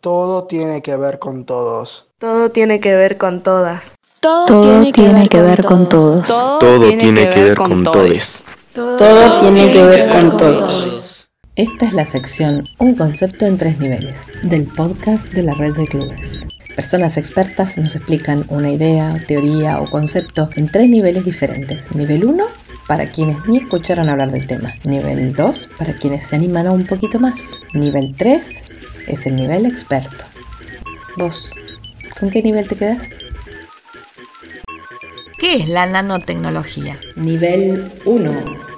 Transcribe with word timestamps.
Todo 0.00 0.44
tiene 0.44 0.80
que 0.80 0.96
ver 0.96 1.18
con 1.18 1.44
todos. 1.44 2.08
Todo 2.16 2.50
tiene 2.50 2.80
que 2.80 2.96
ver 2.96 3.18
con 3.18 3.42
todas. 3.42 3.92
Todo, 4.20 4.46
tiene, 4.46 4.92
que, 5.28 5.42
ver 5.42 5.62
con 5.62 5.90
todos. 5.90 6.26
Todo 6.26 6.88
tiene 6.96 7.28
que 7.28 7.44
ver 7.44 7.54
con 7.54 7.84
todos. 7.84 8.44
Todo 8.72 9.40
tiene 9.40 9.70
que 9.70 9.84
ver 9.84 10.08
con 10.08 10.36
todos. 10.38 11.28
Esta 11.54 11.84
es 11.84 11.92
la 11.92 12.06
sección 12.06 12.66
Un 12.78 12.94
concepto 12.94 13.44
en 13.44 13.58
tres 13.58 13.78
niveles 13.78 14.16
del 14.42 14.64
podcast 14.64 15.30
de 15.32 15.42
la 15.42 15.52
red 15.52 15.74
de 15.74 15.86
clubes. 15.86 16.46
Personas 16.74 17.18
expertas 17.18 17.76
nos 17.76 17.94
explican 17.94 18.46
una 18.48 18.70
idea, 18.70 19.22
teoría 19.28 19.82
o 19.82 19.90
concepto 19.90 20.48
en 20.56 20.68
tres 20.68 20.88
niveles 20.88 21.26
diferentes. 21.26 21.94
Nivel 21.94 22.24
1 22.24 22.42
para 22.88 23.10
quienes 23.10 23.46
ni 23.46 23.58
escucharon 23.58 24.08
hablar 24.08 24.32
del 24.32 24.46
tema. 24.46 24.72
Nivel 24.84 25.34
2 25.34 25.68
para 25.78 25.92
quienes 25.92 26.26
se 26.26 26.36
animan 26.36 26.68
a 26.68 26.72
un 26.72 26.86
poquito 26.86 27.20
más. 27.20 27.60
Nivel 27.74 28.14
3 28.16 28.79
es 29.06 29.26
el 29.26 29.36
nivel 29.36 29.66
experto. 29.66 30.24
¿Vos? 31.16 31.50
¿Con 32.18 32.30
qué 32.30 32.42
nivel 32.42 32.68
te 32.68 32.76
quedas? 32.76 33.08
¿Qué 35.38 35.56
es 35.56 35.68
la 35.68 35.86
nanotecnología? 35.86 36.98
Nivel 37.16 37.90
1. 38.04 38.70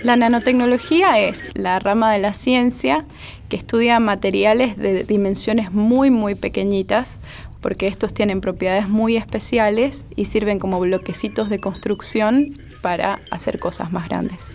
La 0.00 0.16
nanotecnología 0.16 1.18
es 1.18 1.50
la 1.54 1.78
rama 1.78 2.12
de 2.12 2.20
la 2.20 2.32
ciencia 2.32 3.04
que 3.48 3.56
estudia 3.56 4.00
materiales 4.00 4.78
de 4.78 5.04
dimensiones 5.04 5.72
muy 5.72 6.10
muy 6.10 6.34
pequeñitas 6.34 7.18
porque 7.60 7.86
estos 7.86 8.14
tienen 8.14 8.40
propiedades 8.40 8.88
muy 8.88 9.16
especiales 9.16 10.04
y 10.16 10.24
sirven 10.24 10.58
como 10.58 10.80
bloquecitos 10.80 11.50
de 11.50 11.60
construcción 11.60 12.54
para 12.80 13.20
hacer 13.30 13.58
cosas 13.58 13.92
más 13.92 14.08
grandes. 14.08 14.54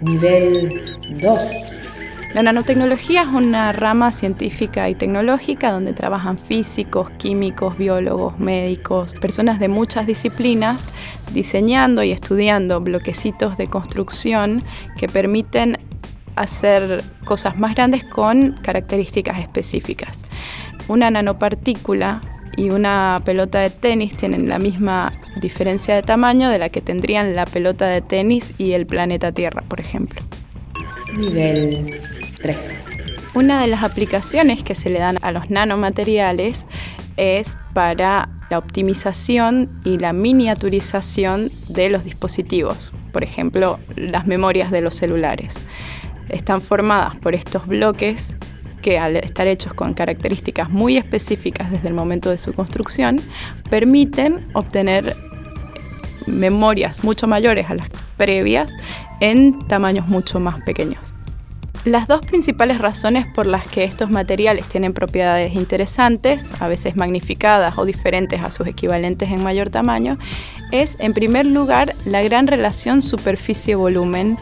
Nivel 0.00 0.80
2. 1.20 1.38
La 2.34 2.42
nanotecnología 2.42 3.22
es 3.22 3.28
una 3.28 3.70
rama 3.70 4.10
científica 4.10 4.88
y 4.88 4.96
tecnológica 4.96 5.70
donde 5.70 5.92
trabajan 5.92 6.36
físicos, 6.36 7.08
químicos, 7.10 7.78
biólogos, 7.78 8.40
médicos, 8.40 9.14
personas 9.14 9.60
de 9.60 9.68
muchas 9.68 10.04
disciplinas 10.04 10.88
diseñando 11.32 12.02
y 12.02 12.10
estudiando 12.10 12.80
bloquecitos 12.80 13.56
de 13.56 13.68
construcción 13.68 14.64
que 14.98 15.06
permiten 15.06 15.78
hacer 16.34 17.04
cosas 17.24 17.56
más 17.56 17.76
grandes 17.76 18.02
con 18.02 18.58
características 18.62 19.38
específicas. 19.38 20.18
Una 20.88 21.12
nanopartícula 21.12 22.20
y 22.56 22.70
una 22.70 23.22
pelota 23.24 23.60
de 23.60 23.70
tenis 23.70 24.16
tienen 24.16 24.48
la 24.48 24.58
misma 24.58 25.12
diferencia 25.40 25.94
de 25.94 26.02
tamaño 26.02 26.50
de 26.50 26.58
la 26.58 26.68
que 26.68 26.80
tendrían 26.80 27.36
la 27.36 27.46
pelota 27.46 27.86
de 27.86 28.02
tenis 28.02 28.54
y 28.58 28.72
el 28.72 28.86
planeta 28.86 29.30
Tierra, 29.30 29.62
por 29.68 29.78
ejemplo. 29.78 30.20
Nivel 31.16 32.00
3. 32.44 32.58
Una 33.32 33.58
de 33.62 33.68
las 33.68 33.82
aplicaciones 33.82 34.62
que 34.62 34.74
se 34.74 34.90
le 34.90 34.98
dan 34.98 35.18
a 35.22 35.32
los 35.32 35.48
nanomateriales 35.48 36.66
es 37.16 37.58
para 37.72 38.28
la 38.50 38.58
optimización 38.58 39.70
y 39.82 39.96
la 39.98 40.12
miniaturización 40.12 41.50
de 41.68 41.88
los 41.88 42.04
dispositivos, 42.04 42.92
por 43.14 43.24
ejemplo, 43.24 43.78
las 43.96 44.26
memorias 44.26 44.70
de 44.70 44.82
los 44.82 44.94
celulares. 44.94 45.54
Están 46.28 46.60
formadas 46.60 47.16
por 47.16 47.34
estos 47.34 47.66
bloques 47.66 48.34
que 48.82 48.98
al 48.98 49.16
estar 49.16 49.46
hechos 49.46 49.72
con 49.72 49.94
características 49.94 50.68
muy 50.68 50.98
específicas 50.98 51.70
desde 51.70 51.88
el 51.88 51.94
momento 51.94 52.28
de 52.28 52.36
su 52.36 52.52
construcción, 52.52 53.22
permiten 53.70 54.46
obtener 54.52 55.16
memorias 56.26 57.04
mucho 57.04 57.26
mayores 57.26 57.70
a 57.70 57.74
las 57.74 57.88
previas 58.18 58.70
en 59.20 59.58
tamaños 59.60 60.08
mucho 60.08 60.40
más 60.40 60.60
pequeños. 60.60 61.13
Las 61.84 62.08
dos 62.08 62.24
principales 62.24 62.78
razones 62.78 63.26
por 63.26 63.44
las 63.44 63.66
que 63.66 63.84
estos 63.84 64.08
materiales 64.08 64.64
tienen 64.66 64.94
propiedades 64.94 65.54
interesantes, 65.54 66.50
a 66.62 66.66
veces 66.66 66.96
magnificadas 66.96 67.76
o 67.76 67.84
diferentes 67.84 68.42
a 68.42 68.50
sus 68.50 68.66
equivalentes 68.66 69.30
en 69.30 69.42
mayor 69.42 69.68
tamaño, 69.68 70.16
es 70.72 70.96
en 70.98 71.12
primer 71.12 71.44
lugar 71.44 71.94
la 72.06 72.22
gran 72.22 72.46
relación 72.46 73.02
superficie-volumen 73.02 74.38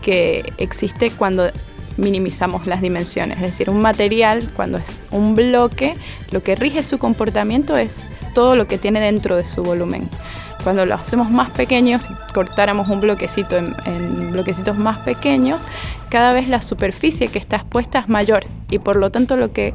que 0.00 0.50
existe 0.56 1.10
cuando 1.10 1.50
minimizamos 1.98 2.66
las 2.66 2.80
dimensiones. 2.80 3.36
Es 3.36 3.42
decir, 3.42 3.68
un 3.68 3.82
material, 3.82 4.50
cuando 4.56 4.78
es 4.78 4.96
un 5.10 5.34
bloque, 5.34 5.94
lo 6.30 6.42
que 6.42 6.56
rige 6.56 6.82
su 6.82 6.96
comportamiento 6.96 7.76
es 7.76 8.02
todo 8.32 8.56
lo 8.56 8.66
que 8.66 8.78
tiene 8.78 8.98
dentro 9.00 9.36
de 9.36 9.44
su 9.44 9.62
volumen. 9.62 10.08
Cuando 10.68 10.84
lo 10.84 10.96
hacemos 10.96 11.30
más 11.30 11.50
pequeños, 11.52 12.02
si 12.02 12.12
cortáramos 12.34 12.88
un 12.90 13.00
bloquecito 13.00 13.56
en, 13.56 14.32
bloquecitos 14.32 14.76
más 14.76 14.98
pequeños, 14.98 15.62
cada 16.10 16.34
vez 16.34 16.46
la 16.46 16.60
superficie 16.60 17.28
que 17.28 17.38
está 17.38 17.56
expuesta 17.56 18.00
es 18.00 18.08
mayor 18.10 18.44
y 18.70 18.78
por 18.78 18.96
lo 18.96 19.10
tanto 19.10 19.38
lo 19.38 19.50
que 19.50 19.72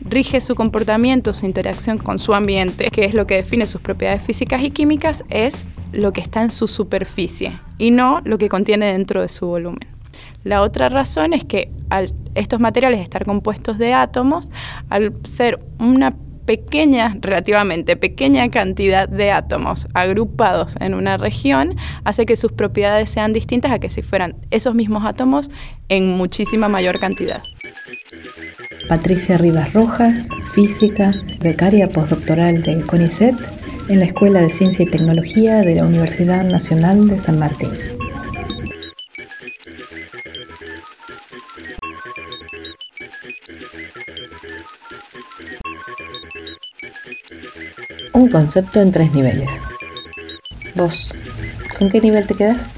rige 0.00 0.40
su 0.40 0.54
comportamiento, 0.54 1.34
su 1.34 1.44
interacción 1.44 1.98
con 1.98 2.20
su 2.20 2.34
ambiente, 2.34 2.88
que 2.92 3.04
es 3.04 3.14
lo 3.14 3.26
que 3.26 3.34
define 3.34 3.66
sus 3.66 3.80
propiedades 3.80 4.22
físicas 4.22 4.62
y 4.62 4.70
químicas, 4.70 5.24
es 5.28 5.64
lo 5.90 6.12
que 6.12 6.20
está 6.20 6.40
en 6.44 6.52
su 6.52 6.68
superficie 6.68 7.58
y 7.76 7.90
no 7.90 8.20
lo 8.22 8.38
que 8.38 8.48
contiene 8.48 8.92
dentro 8.92 9.20
de 9.20 9.28
su 9.28 9.44
volumen. 9.44 9.88
La 10.44 10.62
otra 10.62 10.88
razón 10.88 11.32
es 11.32 11.42
que 11.42 11.72
al 11.90 12.14
estos 12.36 12.60
materiales 12.60 13.00
estar 13.00 13.24
compuestos 13.24 13.76
de 13.76 13.92
átomos, 13.92 14.50
al 14.88 15.12
ser 15.24 15.58
una 15.80 16.14
pequeña, 16.48 17.14
relativamente 17.20 17.94
pequeña 17.94 18.48
cantidad 18.48 19.06
de 19.06 19.30
átomos 19.32 19.86
agrupados 19.92 20.76
en 20.80 20.94
una 20.94 21.18
región 21.18 21.76
hace 22.04 22.24
que 22.24 22.36
sus 22.36 22.52
propiedades 22.52 23.10
sean 23.10 23.34
distintas 23.34 23.70
a 23.70 23.78
que 23.78 23.90
si 23.90 24.00
fueran 24.00 24.34
esos 24.50 24.74
mismos 24.74 25.04
átomos 25.04 25.50
en 25.90 26.16
muchísima 26.16 26.70
mayor 26.70 27.00
cantidad. 27.00 27.42
Patricia 28.88 29.36
Rivas 29.36 29.74
Rojas, 29.74 30.30
física, 30.54 31.12
becaria 31.40 31.90
postdoctoral 31.90 32.62
de 32.62 32.80
CONICET 32.80 33.34
en 33.90 33.98
la 33.98 34.06
Escuela 34.06 34.40
de 34.40 34.48
Ciencia 34.48 34.84
y 34.84 34.90
Tecnología 34.90 35.58
de 35.58 35.74
la 35.74 35.84
Universidad 35.84 36.44
Nacional 36.44 37.08
de 37.08 37.18
San 37.18 37.38
Martín. 37.38 37.97
Un 48.18 48.28
concepto 48.28 48.80
en 48.80 48.90
tres 48.90 49.14
niveles. 49.14 49.48
Vos, 50.74 51.14
¿con 51.78 51.88
qué 51.88 52.00
nivel 52.00 52.26
te 52.26 52.34
quedas? 52.34 52.74